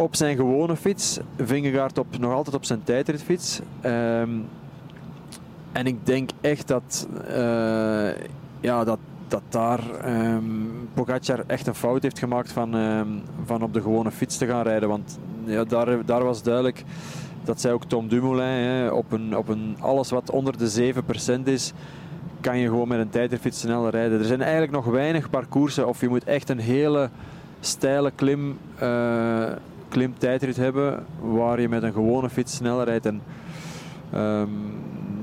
op 0.00 0.16
zijn 0.16 0.36
gewone 0.36 0.76
fiets. 0.76 1.18
Vingegaard 1.36 1.98
op, 1.98 2.18
nog 2.18 2.32
altijd 2.32 2.56
op 2.56 2.64
zijn 2.64 2.84
tijdritfiets. 2.84 3.60
Um, 3.84 4.46
en 5.72 5.86
ik 5.86 6.06
denk 6.06 6.30
echt 6.40 6.68
dat, 6.68 7.08
uh, 7.28 8.10
ja, 8.60 8.84
dat, 8.84 8.98
dat 9.28 9.42
daar 9.48 9.80
um, 10.34 10.88
Pogacar 10.94 11.44
echt 11.46 11.66
een 11.66 11.74
fout 11.74 12.02
heeft 12.02 12.18
gemaakt 12.18 12.52
van, 12.52 12.74
um, 12.74 13.22
van 13.44 13.62
op 13.62 13.74
de 13.74 13.80
gewone 13.80 14.10
fiets 14.10 14.36
te 14.36 14.46
gaan 14.46 14.62
rijden. 14.62 14.88
Want 14.88 15.18
ja, 15.44 15.64
daar, 15.64 16.04
daar 16.04 16.24
was 16.24 16.42
duidelijk, 16.42 16.84
dat 17.44 17.60
zei 17.60 17.74
ook 17.74 17.84
Tom 17.84 18.08
Dumoulin, 18.08 18.46
hè, 18.46 18.90
op, 18.90 19.12
een, 19.12 19.36
op 19.36 19.48
een, 19.48 19.76
alles 19.80 20.10
wat 20.10 20.30
onder 20.30 20.58
de 20.58 20.94
7% 21.40 21.42
is, 21.44 21.72
kan 22.40 22.58
je 22.58 22.68
gewoon 22.68 22.88
met 22.88 22.98
een 22.98 23.10
tijdritfiets 23.10 23.60
sneller 23.60 23.90
rijden. 23.90 24.18
Er 24.18 24.24
zijn 24.24 24.42
eigenlijk 24.42 24.72
nog 24.72 24.84
weinig 24.84 25.30
parcoursen 25.30 25.88
of 25.88 26.00
je 26.00 26.08
moet 26.08 26.24
echt 26.24 26.48
een 26.48 26.58
hele 26.58 27.10
steile 27.60 28.10
klim 28.14 28.58
uh, 28.82 29.44
klimtijdrit 29.90 30.56
hebben 30.56 31.06
waar 31.20 31.60
je 31.60 31.68
met 31.68 31.82
een 31.82 31.92
gewone 31.92 32.30
fiets 32.30 32.54
sneller 32.54 32.84
rijdt. 32.84 33.06
En, 33.06 33.22
um, 34.14 34.50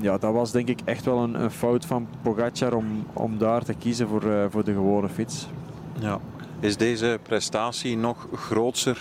ja, 0.00 0.18
dat 0.18 0.32
was 0.32 0.52
denk 0.52 0.68
ik 0.68 0.80
echt 0.84 1.04
wel 1.04 1.18
een, 1.18 1.42
een, 1.42 1.50
fout 1.50 1.86
van 1.86 2.08
Pogacar 2.22 2.74
om, 2.74 3.06
om 3.12 3.38
daar 3.38 3.64
te 3.64 3.74
kiezen 3.74 4.08
voor, 4.08 4.24
uh, 4.24 4.44
voor 4.48 4.64
de 4.64 4.72
gewone 4.72 5.08
fiets. 5.08 5.46
Ja. 6.00 6.20
Is 6.60 6.76
deze 6.76 7.18
prestatie 7.22 7.96
nog 7.96 8.28
grootser, 8.34 8.98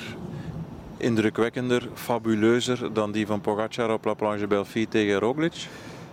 indrukwekkender, 0.97 1.89
fabuleuzer 1.93 2.93
dan 2.93 3.11
die 3.11 3.27
van 3.27 3.41
Pogacar 3.41 3.93
op 3.93 4.05
La 4.05 4.13
Planche 4.13 4.47
Belfi 4.47 4.87
tegen 4.87 5.19
Roglic? 5.19 5.67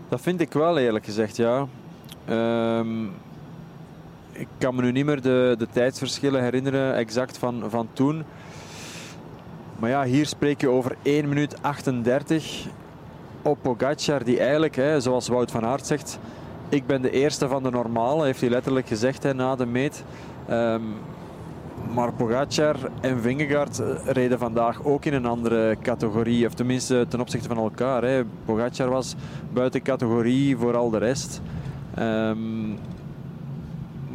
Dat 0.08 0.20
vind 0.20 0.40
ik 0.40 0.52
wel 0.52 0.78
eerlijk 0.78 1.04
gezegd, 1.04 1.37
ja. 1.37 1.66
Um, 2.30 3.11
ik 4.32 4.49
kan 4.58 4.75
me 4.75 4.82
nu 4.82 4.92
niet 4.92 5.04
meer 5.04 5.20
de, 5.20 5.54
de 5.58 5.66
tijdsverschillen 5.73 6.42
herinneren 6.42 6.94
exact 6.94 7.38
van, 7.38 7.62
van 7.68 7.88
toen. 7.92 8.25
Maar 9.78 9.90
ja, 9.90 10.04
hier 10.04 10.26
spreek 10.26 10.60
je 10.60 10.68
over 10.68 10.96
1 11.02 11.28
minuut 11.28 11.62
38 11.62 12.66
op 13.42 13.58
Pogacar, 13.62 14.24
die 14.24 14.38
eigenlijk, 14.38 14.76
hè, 14.76 15.00
zoals 15.00 15.28
Wout 15.28 15.50
van 15.50 15.64
Aert 15.64 15.86
zegt, 15.86 16.18
ik 16.68 16.86
ben 16.86 17.02
de 17.02 17.10
eerste 17.10 17.48
van 17.48 17.62
de 17.62 17.70
normale, 17.70 18.24
heeft 18.24 18.40
hij 18.40 18.50
letterlijk 18.50 18.86
gezegd 18.86 19.22
hè, 19.22 19.34
na 19.34 19.56
de 19.56 19.66
meet. 19.66 20.04
Um, 20.50 20.94
maar 21.94 22.12
Pogacar 22.12 22.76
en 23.00 23.20
Vingegaard 23.20 23.82
reden 24.06 24.38
vandaag 24.38 24.84
ook 24.84 25.04
in 25.04 25.14
een 25.14 25.26
andere 25.26 25.76
categorie, 25.82 26.46
of 26.46 26.54
tenminste 26.54 27.06
ten 27.08 27.20
opzichte 27.20 27.48
van 27.48 27.56
elkaar. 27.56 28.02
Hè. 28.02 28.24
Pogacar 28.44 28.88
was 28.88 29.14
buiten 29.52 29.82
categorie 29.82 30.56
voor 30.56 30.76
al 30.76 30.90
de 30.90 30.98
rest. 30.98 31.40
Um, 31.98 32.78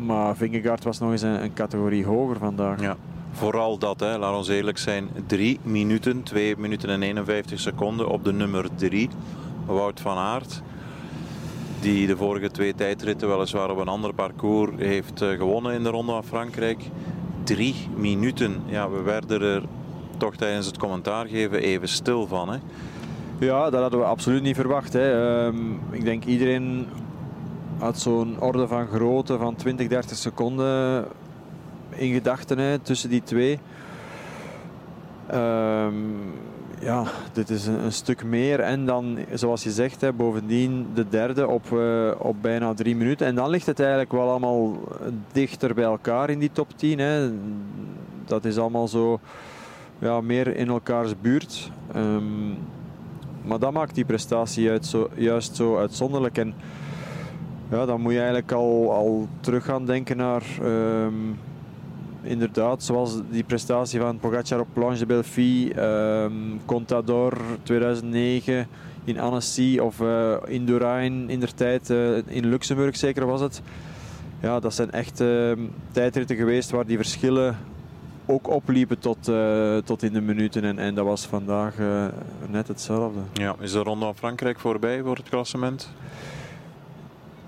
maar 0.05 0.35
Vingegaard 0.35 0.83
was 0.83 0.99
nog 0.99 1.11
eens 1.11 1.21
een, 1.21 1.43
een 1.43 1.53
categorie 1.53 2.05
hoger 2.05 2.37
vandaag. 2.37 2.81
Ja. 2.81 2.95
Vooral 3.31 3.77
dat, 3.77 3.99
hè, 3.99 4.17
laat 4.17 4.35
ons 4.35 4.47
eerlijk 4.47 4.77
zijn, 4.77 5.09
drie 5.27 5.59
minuten, 5.63 6.23
2 6.23 6.57
minuten 6.57 6.89
en 6.89 7.01
51 7.01 7.59
seconden 7.59 8.09
op 8.09 8.23
de 8.23 8.33
nummer 8.33 8.65
3, 8.75 9.09
Wout 9.65 9.99
van 9.99 10.17
Aert. 10.17 10.61
Die 11.79 12.07
de 12.07 12.17
vorige 12.17 12.51
twee 12.51 12.75
tijdritten 12.75 13.29
weliswaar 13.29 13.69
op 13.69 13.77
een 13.77 13.87
ander 13.87 14.13
parcours 14.13 14.71
heeft 14.77 15.21
uh, 15.21 15.29
gewonnen 15.29 15.73
in 15.73 15.83
de 15.83 15.89
Ronde 15.89 16.11
van 16.11 16.23
Frankrijk. 16.23 16.83
Drie 17.43 17.75
minuten. 17.95 18.63
Ja, 18.65 18.89
we 18.89 19.01
werden 19.01 19.41
er 19.41 19.63
toch 20.17 20.35
tijdens 20.35 20.65
het 20.65 20.77
commentaar 20.77 21.25
geven 21.25 21.61
even 21.61 21.87
stil 21.87 22.27
van. 22.27 22.49
Hè? 22.49 22.57
Ja, 23.39 23.69
dat 23.69 23.81
hadden 23.81 23.99
we 23.99 24.05
absoluut 24.05 24.41
niet 24.41 24.55
verwacht. 24.55 24.93
Hè. 24.93 25.45
Um, 25.45 25.79
ik 25.91 26.03
denk 26.03 26.25
iedereen 26.25 26.87
had 27.77 27.99
zo'n 27.99 28.35
orde 28.39 28.67
van 28.67 28.87
grootte 28.87 29.37
van 29.37 29.55
20, 29.55 29.87
30 29.87 30.17
seconden 30.17 31.05
in 31.89 32.13
gedachten 32.13 32.81
tussen 32.81 33.09
die 33.09 33.23
twee. 33.23 33.59
Um, 35.33 36.33
ja, 36.79 37.03
dit 37.33 37.49
is 37.49 37.65
een, 37.65 37.91
stuk 37.91 38.23
meer. 38.23 38.59
En 38.59 38.85
dan, 38.85 39.17
zoals 39.33 39.63
je 39.63 39.71
zegt, 39.71 40.01
hè, 40.01 40.13
bovendien 40.13 40.87
de 40.93 41.09
derde 41.09 41.47
op, 41.47 41.69
uh, 41.73 42.11
op 42.17 42.35
bijna 42.41 42.73
drie 42.73 42.95
minuten. 42.95 43.27
En 43.27 43.35
dan 43.35 43.49
ligt 43.49 43.65
het 43.65 43.79
eigenlijk 43.79 44.11
wel 44.11 44.29
allemaal 44.29 44.77
dichter 45.31 45.73
bij 45.73 45.83
elkaar 45.83 46.29
in 46.29 46.39
die 46.39 46.51
top 46.51 46.67
10. 46.75 46.99
Hè. 46.99 47.31
Dat 48.25 48.45
is 48.45 48.57
allemaal 48.57 48.87
zo 48.87 49.19
ja, 49.99 50.21
meer 50.21 50.55
in 50.55 50.67
elkaars 50.67 51.13
buurt. 51.21 51.71
Um, 51.95 52.57
maar 53.41 53.59
dat 53.59 53.73
maakt 53.73 53.95
die 53.95 54.05
prestatie 54.05 54.63
juist 54.63 54.85
zo, 54.85 55.09
juist 55.15 55.55
zo 55.55 55.77
uitzonderlijk. 55.77 56.37
En 56.37 56.53
ja, 57.69 57.85
dan 57.85 58.01
moet 58.01 58.11
je 58.11 58.17
eigenlijk 58.17 58.51
al, 58.51 58.91
al 58.93 59.27
terug 59.39 59.65
gaan 59.65 59.85
denken 59.85 60.17
naar... 60.17 60.43
ehm, 60.61 61.13
inderdaad, 62.21 62.83
zoals 62.83 63.17
die 63.29 63.43
prestatie 63.43 63.99
van 63.99 64.19
Pogacar 64.19 64.59
op 64.59 64.67
Planche 64.73 64.99
de 64.99 65.05
Belfi, 65.05 65.69
ehm, 65.69 66.31
Contador 66.65 67.37
2009 67.63 68.67
in 69.03 69.19
Annecy 69.19 69.77
of 69.79 70.01
eh, 70.01 70.35
in 70.45 70.65
Dourain 70.65 71.29
in 71.29 71.39
der 71.39 71.53
tijd, 71.53 71.89
eh, 71.89 72.17
in 72.27 72.45
Luxemburg 72.45 72.95
zeker 72.95 73.25
was 73.25 73.41
het. 73.41 73.61
Ja, 74.41 74.59
dat 74.59 74.73
zijn 74.73 74.91
echt 74.91 75.21
ehm, 75.21 75.59
tijdritten 75.91 76.35
geweest 76.35 76.69
waar 76.69 76.85
die 76.85 76.97
verschillen 76.97 77.57
ook 78.25 78.47
opliepen 78.47 78.99
tot, 78.99 79.27
eh, 79.27 79.77
tot 79.77 80.03
in 80.03 80.13
de 80.13 80.21
minuten. 80.21 80.63
En, 80.63 80.79
en 80.79 80.95
dat 80.95 81.05
was 81.05 81.25
vandaag 81.25 81.73
net 82.49 82.67
hetzelfde. 82.67 83.19
Ja, 83.33 83.55
is 83.59 83.71
de 83.71 83.79
Ronde 83.79 84.05
van 84.05 84.15
Frankrijk 84.15 84.59
voorbij 84.59 85.01
voor 85.01 85.15
het 85.15 85.29
klassement? 85.29 85.89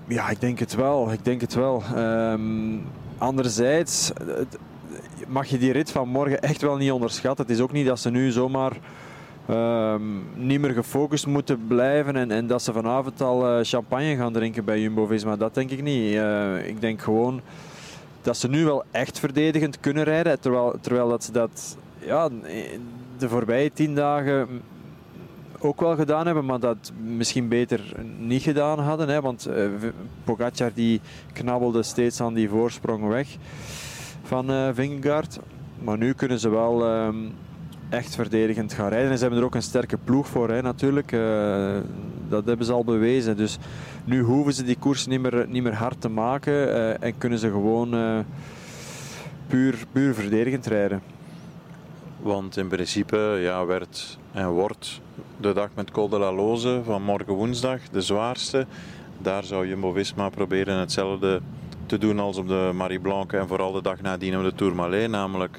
Ja, 0.06 0.28
ik 0.28 0.40
denk 0.40 0.58
het 0.58 0.74
wel. 0.74 1.12
Ik 1.12 1.24
denk 1.24 1.40
het 1.40 1.54
wel. 1.54 1.82
Ehm, 1.94 2.74
anderzijds 3.22 4.12
mag 5.28 5.46
je 5.46 5.58
die 5.58 5.72
rit 5.72 5.90
van 5.90 6.08
morgen 6.08 6.42
echt 6.42 6.62
wel 6.62 6.76
niet 6.76 6.92
onderschatten. 6.92 7.46
Het 7.46 7.54
is 7.54 7.60
ook 7.60 7.72
niet 7.72 7.86
dat 7.86 8.00
ze 8.00 8.10
nu 8.10 8.30
zomaar 8.30 8.72
ehm, 9.46 10.02
niet 10.34 10.60
meer 10.60 10.70
gefocust 10.70 11.26
moeten 11.26 11.66
blijven 11.66 12.16
en, 12.16 12.30
en 12.30 12.46
dat 12.46 12.62
ze 12.62 12.72
vanavond 12.72 13.20
al 13.20 13.46
eh, 13.46 13.64
champagne 13.64 14.16
gaan 14.16 14.32
drinken 14.32 14.64
bij 14.64 14.80
Jumbo-Visma. 14.80 15.36
Dat 15.36 15.54
denk 15.54 15.70
ik 15.70 15.82
niet. 15.82 16.14
Eh, 16.14 16.66
ik 16.66 16.80
denk 16.80 17.02
gewoon 17.02 17.40
dat 18.22 18.36
ze 18.36 18.48
nu 18.48 18.64
wel 18.64 18.84
echt 18.90 19.18
verdedigend 19.18 19.80
kunnen 19.80 20.04
rijden, 20.04 20.40
terwijl, 20.40 20.74
terwijl 20.80 21.08
dat 21.08 21.24
ze 21.24 21.32
dat 21.32 21.76
ja, 21.98 22.28
de 23.18 23.28
voorbije 23.28 23.72
tien 23.72 23.94
dagen 23.94 24.62
ook 25.62 25.80
wel 25.80 25.96
gedaan 25.96 26.26
hebben, 26.26 26.44
maar 26.44 26.60
dat 26.60 26.92
misschien 27.04 27.48
beter 27.48 27.80
niet 28.18 28.42
gedaan 28.42 28.78
hadden. 28.78 29.08
Hè, 29.08 29.20
want 29.20 29.42
V- 29.78 29.90
Pogacar 30.24 30.70
die 30.74 31.00
knabbelde 31.32 31.82
steeds 31.82 32.20
aan 32.20 32.34
die 32.34 32.48
voorsprong 32.48 33.08
weg 33.08 33.36
van 34.22 34.50
eh 34.50 34.68
Vingegaard. 34.72 35.38
Maar 35.84 35.98
nu 35.98 36.12
kunnen 36.12 36.38
ze 36.38 36.48
wel 36.48 36.84
ehm, 36.86 37.16
echt 37.88 38.14
verdedigend 38.14 38.72
gaan 38.72 38.88
rijden. 38.88 39.10
En 39.10 39.16
ze 39.16 39.22
hebben 39.22 39.40
er 39.40 39.46
ook 39.46 39.54
een 39.54 39.62
sterke 39.62 39.98
ploeg 40.04 40.26
voor, 40.26 40.50
hè, 40.50 40.62
natuurlijk. 40.62 41.12
Eh, 41.12 41.76
dat 42.28 42.44
hebben 42.46 42.66
ze 42.66 42.72
al 42.72 42.84
bewezen. 42.84 43.36
Dus 43.36 43.58
nu 44.04 44.20
hoeven 44.20 44.52
ze 44.52 44.64
die 44.64 44.76
koers 44.78 45.06
niet 45.06 45.20
meer, 45.20 45.46
niet 45.48 45.62
meer 45.62 45.74
hard 45.74 46.00
te 46.00 46.08
maken 46.08 46.72
en 47.02 47.18
kunnen 47.18 47.38
ze 47.38 47.50
gewoon 47.50 47.94
puur, 49.46 49.84
puur 49.92 50.14
verdedigend 50.14 50.66
rijden. 50.66 51.02
Want 52.20 52.56
in 52.56 52.68
principe 52.68 53.38
ja, 53.40 53.66
werd 53.66 54.18
en 54.32 54.48
wordt 54.48 55.00
de 55.42 55.52
dag 55.52 55.68
met 55.74 55.90
Col 55.90 56.08
de 56.08 56.18
la 56.18 56.32
Loze 56.32 56.80
van 56.84 57.02
morgen 57.02 57.32
woensdag 57.32 57.80
de 57.92 58.00
zwaarste. 58.00 58.66
Daar 59.18 59.44
zou 59.44 59.68
Jumbo-Visma 59.68 60.28
proberen 60.28 60.78
hetzelfde 60.78 61.40
te 61.86 61.98
doen 61.98 62.18
als 62.18 62.36
op 62.36 62.48
de 62.48 62.70
Marie 62.74 63.00
Blanque 63.00 63.38
en 63.38 63.48
vooral 63.48 63.72
de 63.72 63.82
dag 63.82 64.00
nadien 64.00 64.36
op 64.38 64.44
de 64.44 64.54
Tourmalet. 64.54 65.10
Namelijk 65.10 65.58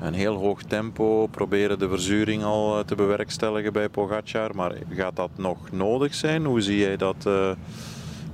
een 0.00 0.14
heel 0.14 0.34
hoog 0.34 0.62
tempo, 0.62 1.26
proberen 1.26 1.78
de 1.78 1.88
verzuring 1.88 2.44
al 2.44 2.78
eh, 2.78 2.84
te 2.84 2.94
bewerkstelligen 2.94 3.72
bij 3.72 3.88
Pogacar. 3.88 4.50
Maar 4.54 4.72
gaat 4.90 5.16
dat 5.16 5.30
nog 5.36 5.70
nodig 5.70 6.14
zijn? 6.14 6.44
Hoe 6.44 6.60
zie 6.60 6.78
jij 6.78 6.96
dat 6.96 7.26
eh, 7.26 7.50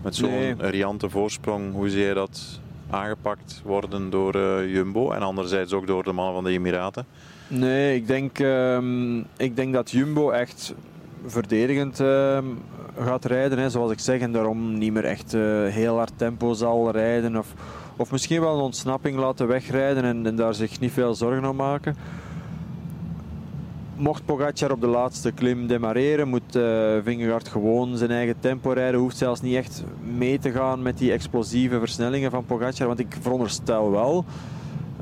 met 0.02 0.14
zo'n 0.14 0.30
Nee. 0.30 0.54
riante 0.58 1.10
voorsprong? 1.10 1.72
Hoe 1.72 1.88
zie 1.90 2.02
jij 2.02 2.14
dat 2.14 2.60
aangepakt 2.90 3.62
worden 3.64 4.10
door 4.10 4.34
eh, 4.34 4.72
Jumbo 4.72 5.10
en 5.10 5.22
anderzijds 5.22 5.72
ook 5.72 5.86
door 5.86 6.04
de 6.04 6.12
mannen 6.12 6.34
van 6.34 6.44
de 6.44 6.50
Emiraten? 6.50 7.06
Nee, 7.48 7.96
ik 7.96 8.06
denk, 8.06 8.38
ehm, 8.38 9.18
ik 9.36 9.56
denk 9.56 9.72
dat 9.72 9.90
Jumbo 9.90 10.30
echt 10.30 10.74
verdedigend 11.26 12.00
ehm, 12.00 12.44
gaat 12.98 13.24
rijden. 13.24 13.58
Hè, 13.58 13.70
zoals 13.70 13.92
ik 13.92 13.98
zeg. 13.98 14.20
En 14.20 14.32
daarom 14.32 14.78
niet 14.78 14.92
meer 14.92 15.04
echt 15.04 15.34
eh, 15.34 15.40
heel 15.66 15.96
hard 15.96 16.12
tempo 16.16 16.52
zal 16.52 16.90
rijden. 16.90 17.36
Of, 17.36 17.54
of 17.96 18.10
misschien 18.10 18.40
wel 18.40 18.54
een 18.54 18.62
ontsnapping 18.62 19.16
laten 19.16 19.46
wegrijden 19.46 20.04
en, 20.04 20.26
en 20.26 20.36
daar 20.36 20.54
zich 20.54 20.80
niet 20.80 20.92
veel 20.92 21.14
zorgen 21.14 21.44
om 21.44 21.56
maken. 21.56 21.96
Mocht 23.96 24.24
Pogacar 24.24 24.70
op 24.70 24.80
de 24.80 24.86
laatste 24.86 25.32
klim 25.32 25.66
demareren, 25.66 26.28
moet 26.28 26.56
eh 26.56 26.96
Vingegaard 27.04 27.48
gewoon 27.48 27.96
zijn 27.96 28.10
eigen 28.10 28.34
tempo 28.40 28.70
rijden. 28.70 29.00
Hoeft 29.00 29.16
zelfs 29.16 29.40
niet 29.40 29.56
echt 29.56 29.84
mee 30.16 30.38
te 30.38 30.50
gaan 30.50 30.82
met 30.82 30.98
die 30.98 31.12
explosieve 31.12 31.78
versnellingen 31.78 32.30
van 32.30 32.44
Pogacar. 32.44 32.86
Want 32.86 32.98
ik 32.98 33.16
veronderstel 33.20 33.90
wel 33.90 34.24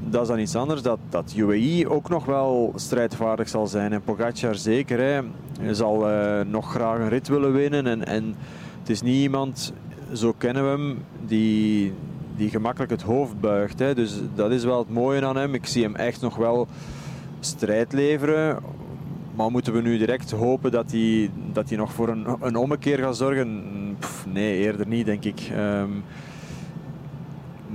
dat 0.08 0.22
is 0.22 0.28
dan 0.28 0.38
iets 0.38 0.56
anders, 0.56 0.82
dat, 0.82 0.98
dat 1.08 1.32
UAE 1.36 1.88
ook 1.88 2.08
nog 2.08 2.24
wel 2.24 2.72
strijdvaardig 2.76 3.48
zal 3.48 3.66
zijn. 3.66 3.92
En 3.92 4.02
Pogacar 4.02 4.54
zeker. 4.54 4.98
Hè. 4.98 5.20
Hij 5.60 5.74
zal 5.74 6.08
eh, 6.10 6.44
nog 6.46 6.70
graag 6.70 6.98
een 6.98 7.08
rit 7.08 7.28
willen 7.28 7.52
winnen. 7.52 7.86
En, 7.86 8.06
en 8.06 8.34
het 8.80 8.90
is 8.90 9.02
niet 9.02 9.22
iemand, 9.22 9.72
zo 10.12 10.34
kennen 10.38 10.62
we 10.64 10.68
hem, 10.82 10.98
die, 11.26 11.92
die 12.36 12.48
gemakkelijk 12.50 12.90
het 12.90 13.02
hoofd 13.02 13.40
buigt. 13.40 13.78
Hè. 13.78 13.94
Dus 13.94 14.14
dat 14.34 14.50
is 14.50 14.64
wel 14.64 14.78
het 14.78 14.90
mooie 14.90 15.24
aan 15.26 15.36
hem. 15.36 15.54
Ik 15.54 15.66
zie 15.66 15.82
hem 15.82 15.94
echt 15.96 16.20
nog 16.20 16.36
wel 16.36 16.66
strijd 17.40 17.92
leveren. 17.92 18.58
Maar 19.34 19.50
moeten 19.50 19.72
we 19.72 19.80
nu 19.80 19.98
direct 19.98 20.30
hopen 20.30 20.70
dat 20.70 20.90
hij, 20.90 21.30
dat 21.52 21.68
hij 21.68 21.78
nog 21.78 21.92
voor 21.92 22.08
een, 22.08 22.26
een 22.40 22.56
ommekeer 22.56 22.98
gaat 22.98 23.16
zorgen? 23.16 23.62
Pff, 23.98 24.26
nee, 24.32 24.56
eerder 24.58 24.86
niet, 24.86 25.06
denk 25.06 25.24
ik. 25.24 25.50
Ehm, 25.54 25.88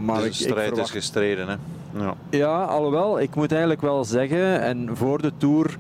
maar 0.06 0.20
ik- 0.20 0.26
ik 0.26 0.34
strijd 0.34 0.78
is 0.78 0.92
gestreden. 0.92 1.48
Hè? 1.48 1.56
Ja. 1.94 2.14
ja, 2.30 2.64
alhoewel, 2.64 3.20
ik 3.20 3.36
moet 3.36 3.52
eigenlijk 3.52 3.82
wel 3.82 4.06
zeggen, 4.06 4.62
en 4.62 4.90
voor 4.94 5.22
de 5.22 5.32
Tour 5.38 5.78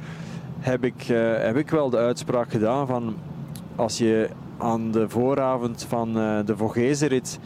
heb 0.59 0.83
ik, 0.83 1.01
eh, 1.01 1.37
heb 1.37 1.55
ik 1.55 1.69
wel 1.69 1.89
de 1.89 1.97
uitspraak 1.97 2.51
gedaan 2.51 2.87
van 2.87 3.15
als 3.75 3.97
je 3.97 4.29
aan 4.57 4.91
de 4.91 5.09
vooravond 5.09 5.85
van 5.89 6.17
eh, 6.17 6.39
de 6.45 6.57
Vogezenrit 6.57 7.39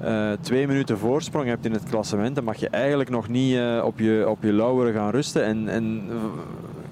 eh, 0.00 0.30
twee 0.40 0.66
minuten 0.66 0.98
voorsprong 0.98 1.46
hebt 1.46 1.64
in 1.64 1.72
het 1.72 1.82
klassement, 1.82 2.34
dan 2.34 2.44
mag 2.44 2.56
je 2.56 2.68
eigenlijk 2.68 3.10
nog 3.10 3.28
niet 3.28 3.58
op, 3.82 3.98
je, 3.98 4.24
op 4.28 4.42
je 4.42 4.52
lauweren 4.52 4.94
gaan 4.94 5.10
rusten. 5.10 5.44
En, 5.44 5.68
en 5.68 6.02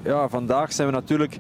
ja, 0.03 0.29
vandaag 0.29 0.73
zijn 0.73 0.89
we 0.89 0.95
natuurlijk 0.95 1.39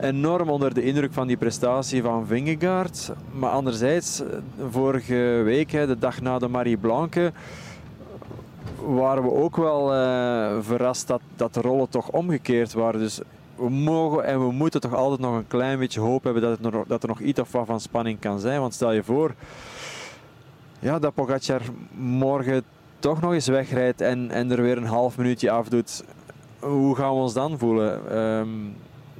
enorm 0.00 0.48
onder 0.48 0.74
de 0.74 0.82
indruk 0.82 1.12
van 1.12 1.26
die 1.26 1.36
prestatie 1.36 2.02
van 2.02 2.26
Vingegaard. 2.26 3.12
Maar 3.32 3.50
anderzijds, 3.50 4.22
vorige 4.70 5.40
week, 5.44 5.70
de 5.70 5.96
dag 5.98 6.20
na 6.20 6.38
de 6.38 6.48
Marie 6.48 6.76
Blanque, 6.76 7.32
waren 8.86 9.22
we 9.22 9.32
ook 9.32 9.56
wel 9.56 9.94
eh, 9.94 10.56
verrast 10.60 11.06
dat, 11.06 11.20
dat 11.36 11.54
de 11.54 11.60
rollen 11.60 11.88
toch 11.88 12.10
omgekeerd 12.10 12.72
waren. 12.72 13.00
Dus 13.00 13.20
we 13.54 13.70
mogen 13.70 14.24
en 14.24 14.46
we 14.46 14.52
moeten 14.52 14.80
toch 14.80 14.94
altijd 14.94 15.20
nog 15.20 15.34
een 15.34 15.46
klein 15.46 15.78
beetje 15.78 16.00
hoop 16.00 16.24
hebben 16.24 16.42
dat, 16.42 16.50
het 16.50 16.72
nog, 16.72 16.84
dat 16.86 17.02
er 17.02 17.08
nog 17.08 17.20
iets 17.20 17.40
of 17.40 17.52
wat 17.52 17.66
van 17.66 17.80
spanning 17.80 18.18
kan 18.18 18.38
zijn. 18.38 18.60
Want 18.60 18.74
stel 18.74 18.92
je 18.92 19.02
voor 19.02 19.34
ja, 20.78 20.98
dat 20.98 21.14
Pogacar 21.14 21.60
morgen 21.98 22.62
toch 22.98 23.20
nog 23.20 23.32
eens 23.32 23.46
wegrijdt 23.46 24.00
en, 24.00 24.30
en 24.30 24.50
er 24.50 24.62
weer 24.62 24.76
een 24.76 24.86
half 24.86 25.16
minuutje 25.16 25.50
afdoet. 25.50 26.04
Hoe 26.58 26.96
gaan 26.96 27.14
we 27.14 27.20
ons 27.20 27.32
dan 27.32 27.58
voelen? 27.58 28.10
Ehm, 28.10 28.48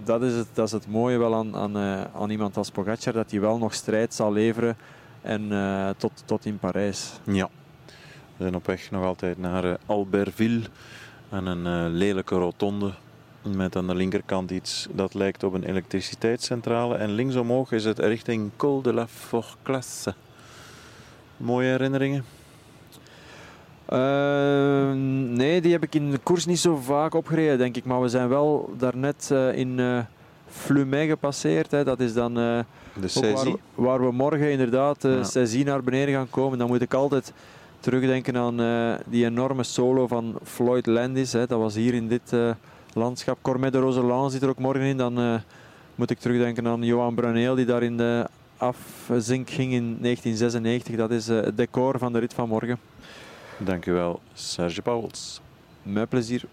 dat, 0.04 0.22
is 0.22 0.34
het, 0.34 0.46
dat 0.52 0.66
is 0.66 0.72
het 0.72 0.88
mooie 0.88 1.18
wel 1.18 1.34
aan, 1.34 1.56
aan, 1.56 1.76
eh, 1.76 2.02
aan 2.20 2.30
iemand 2.30 2.56
als 2.56 2.70
Pogacar, 2.70 3.12
dat 3.12 3.30
hij 3.30 3.40
wel 3.40 3.58
nog 3.58 3.74
strijd 3.74 4.14
zal 4.14 4.32
leveren 4.32 4.76
en, 5.22 5.52
eh, 5.52 5.88
tot, 5.96 6.22
tot 6.24 6.44
in 6.44 6.58
Parijs. 6.58 7.12
ja. 7.24 7.48
We 8.40 8.46
zijn 8.46 8.58
op 8.58 8.66
weg 8.66 8.90
nog 8.90 9.04
altijd 9.04 9.38
naar 9.38 9.64
eh, 9.64 9.74
Albertville. 9.86 10.60
En 11.28 11.46
een 11.46 11.66
eh, 11.66 11.92
lelijke 11.92 12.34
rotonde. 12.34 12.92
Met 13.42 13.76
aan 13.76 13.86
de 13.86 13.94
linkerkant 13.94 14.50
iets 14.50 14.86
dat 14.90 15.14
lijkt 15.14 15.42
op 15.42 15.52
een 15.52 15.64
elektriciteitscentrale. 15.64 16.94
En 16.96 17.10
linksomhoog 17.10 17.72
is 17.72 17.84
het 17.84 17.98
richting 17.98 18.50
Col 18.56 18.82
de 18.82 18.92
la 18.92 19.06
Forclasse. 19.06 20.14
Mooie 21.36 21.68
herinneringen. 21.70 22.24
Eh, 23.84 24.92
nee, 25.36 25.60
die 25.60 25.72
heb 25.72 25.82
ik 25.82 25.94
in 25.94 26.10
de 26.10 26.18
koers 26.18 26.46
niet 26.46 26.60
zo 26.60 26.76
vaak 26.76 27.14
opgereden, 27.14 27.58
denk 27.58 27.76
ik. 27.76 27.84
Maar 27.84 28.00
we 28.00 28.08
zijn 28.08 28.28
wel 28.28 28.74
daarnet 28.78 29.28
eh 29.32 29.52
in 29.56 29.78
eh 29.78 29.98
Flumet 30.48 31.08
gepasseerd. 31.08 31.70
Hè. 31.70 31.84
Dat 31.84 32.00
is 32.00 32.12
dan 32.12 32.34
De 32.34 32.72
waar, 33.34 33.56
waar 33.74 34.00
we 34.00 34.12
morgen 34.12 34.50
inderdaad 34.50 35.04
uh, 35.04 35.24
Ja. 35.44 35.64
naar 35.64 35.82
beneden 35.82 36.14
gaan 36.14 36.30
komen. 36.30 36.58
Dan 36.58 36.68
moet 36.68 36.82
ik 36.82 36.94
altijd 36.94 37.32
terugdenken 37.80 38.36
aan 38.36 38.60
eh, 38.60 38.94
die 39.06 39.24
enorme 39.24 39.62
solo 39.62 40.06
van 40.06 40.38
Floyd 40.44 40.86
Landis. 40.86 41.32
Hè. 41.32 41.46
Dat 41.46 41.58
was 41.58 41.74
hier 41.74 41.94
in 41.94 42.08
dit 42.08 42.32
eh, 42.32 42.50
landschap. 42.92 43.38
Cormet 43.42 43.72
de 43.72 43.78
Roseland 43.78 44.32
zit 44.32 44.42
er 44.42 44.48
ook 44.48 44.58
morgen 44.58 44.84
in. 44.84 44.96
Dan 44.96 45.18
eh, 45.18 45.34
moet 45.94 46.10
ik 46.10 46.18
terugdenken 46.18 46.66
aan 46.66 46.82
Johan 46.82 47.14
Bruneel 47.14 47.54
die 47.54 47.64
daar 47.64 47.82
in 47.82 47.96
de 47.96 48.26
afzink 48.56 49.50
ging 49.50 49.72
in 49.72 49.96
1996. 50.00 50.96
Dat 50.96 51.10
is 51.10 51.26
het 51.26 51.56
decor 51.56 51.98
van 51.98 52.12
de 52.12 52.18
rit 52.18 52.34
van 52.34 52.48
morgen. 52.48 52.78
Dankjewel, 53.56 54.20
Serge 54.32 54.82
Pauwels. 54.82 55.40
Met 55.82 56.08
plezier. 56.08 56.44